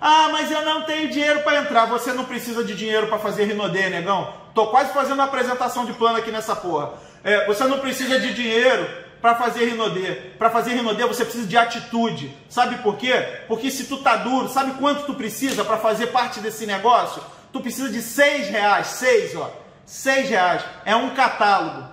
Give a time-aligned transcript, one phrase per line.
[0.00, 1.86] Ah, mas eu não tenho dinheiro para entrar.
[1.86, 4.32] Você não precisa de dinheiro para fazer Rinodê, negão.
[4.54, 6.92] Tô quase fazendo uma apresentação de plano aqui nessa porra.
[7.24, 8.88] É, você não precisa de dinheiro
[9.20, 10.14] para fazer Rinodê.
[10.38, 12.36] Para fazer Rinodê você precisa de atitude.
[12.48, 13.12] Sabe por quê?
[13.48, 17.22] Porque se tu tá duro, sabe quanto tu precisa para fazer parte desse negócio?
[17.52, 19.50] Tu precisa de seis reais, seis, ó,
[19.84, 20.62] seis reais.
[20.84, 21.84] É um catálogo,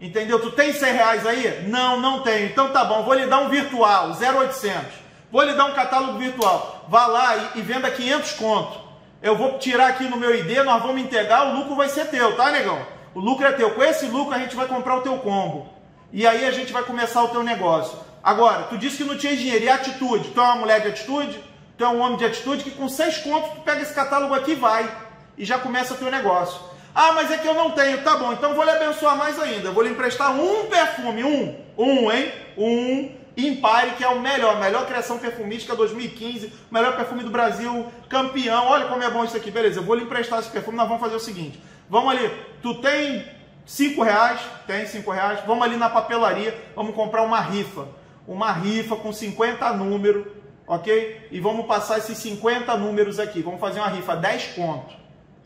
[0.00, 0.40] entendeu?
[0.40, 1.64] Tu tem seis reais aí?
[1.68, 2.46] Não, não tenho.
[2.46, 5.02] Então tá bom, vou lhe dar um virtual, 0800.
[5.32, 6.84] Vou lhe dar um catálogo virtual.
[6.88, 8.78] Vá lá e, e venda 500 conto.
[9.22, 12.36] Eu vou tirar aqui no meu ID, nós vamos integrar, o lucro vai ser teu,
[12.36, 12.84] tá, negão?
[13.14, 13.70] O lucro é teu.
[13.70, 15.68] Com esse lucro a gente vai comprar o teu combo.
[16.12, 17.98] E aí a gente vai começar o teu negócio.
[18.22, 19.64] Agora, tu disse que não tinha dinheiro.
[19.64, 20.28] E atitude?
[20.30, 21.42] Tu é uma mulher de atitude?
[21.78, 24.52] Tu é um homem de atitude que com seis contos tu pega esse catálogo aqui
[24.52, 24.90] e vai.
[25.38, 26.60] E já começa o teu negócio.
[26.94, 28.02] Ah, mas é que eu não tenho.
[28.02, 29.70] Tá bom, então vou lhe abençoar mais ainda.
[29.70, 31.24] Vou lhe emprestar um perfume.
[31.24, 31.56] Um.
[31.78, 32.32] Um, hein?
[32.58, 38.66] Um Impare, que é o melhor, melhor criação perfumística 2015, melhor perfume do Brasil, campeão.
[38.66, 39.80] Olha como é bom isso aqui, beleza.
[39.80, 41.60] Eu vou lhe emprestar esse perfume, nós vamos fazer o seguinte.
[41.88, 42.30] Vamos ali,
[42.60, 43.24] tu tem
[43.64, 44.40] 5 reais?
[44.66, 45.40] Tem 5 reais.
[45.46, 47.88] Vamos ali na papelaria, vamos comprar uma rifa.
[48.26, 50.26] Uma rifa com 50 números,
[50.66, 51.28] ok?
[51.30, 53.42] E vamos passar esses 50 números aqui.
[53.42, 55.02] Vamos fazer uma rifa, 10 contos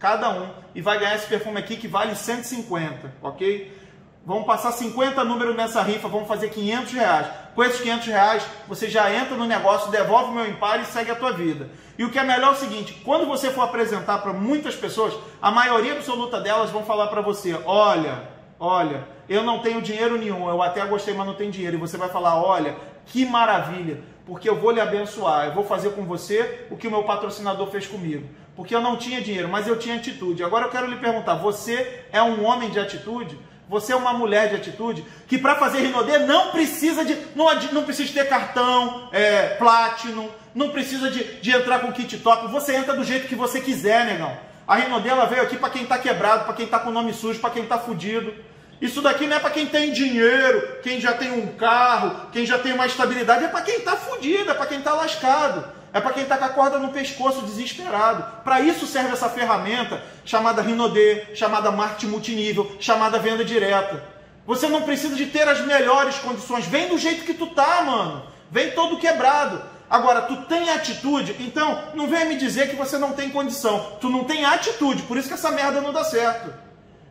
[0.00, 0.48] cada um.
[0.74, 3.78] E vai ganhar esse perfume aqui que vale 150, ok?
[4.24, 7.26] Vamos passar 50 números nessa rifa, vamos fazer 500 reais.
[7.54, 11.10] Com esses 500 reais, você já entra no negócio, devolve o meu impar e segue
[11.10, 11.70] a tua vida.
[11.98, 15.14] E o que é melhor é o seguinte, quando você for apresentar para muitas pessoas,
[15.40, 20.48] a maioria absoluta delas vão falar para você, olha, olha, eu não tenho dinheiro nenhum,
[20.48, 21.76] eu até gostei, mas não tenho dinheiro.
[21.76, 25.90] E você vai falar, olha, que maravilha, porque eu vou lhe abençoar, eu vou fazer
[25.90, 28.28] com você o que o meu patrocinador fez comigo.
[28.54, 30.44] Porque eu não tinha dinheiro, mas eu tinha atitude.
[30.44, 33.38] Agora eu quero lhe perguntar, você é um homem de atitude?
[33.70, 37.84] Você é uma mulher de atitude que para fazer Rinodê não precisa de não, não
[37.84, 42.48] precisa ter cartão, é, Platinum, não precisa de, de entrar com kit top.
[42.48, 44.36] Você entra do jeito que você quiser, negão.
[44.66, 47.38] A Rinodê ela veio aqui para quem está quebrado, para quem está com nome sujo,
[47.38, 48.34] para quem está fudido.
[48.80, 52.58] Isso daqui não é para quem tem dinheiro, quem já tem um carro, quem já
[52.58, 55.64] tem uma estabilidade, é para quem está fudido, é para quem está lascado.
[55.92, 58.42] É para quem está com a corda no pescoço, desesperado.
[58.44, 64.02] Para isso serve essa ferramenta chamada Rinodê, chamada marketing multinível, chamada venda direta.
[64.46, 66.66] Você não precisa de ter as melhores condições.
[66.66, 68.22] Vem do jeito que tu tá, mano.
[68.50, 69.62] Vem todo quebrado.
[69.88, 73.98] Agora, tu tem atitude, então não vem me dizer que você não tem condição.
[74.00, 76.52] Tu não tem atitude, por isso que essa merda não dá certo.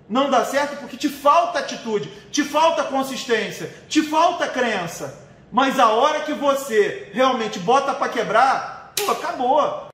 [0.07, 5.28] Não dá certo porque te falta atitude, te falta consistência, te falta crença.
[5.51, 9.88] Mas a hora que você realmente bota para quebrar, pô, acabou.